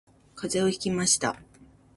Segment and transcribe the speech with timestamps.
[0.33, 1.39] 風邪をひきました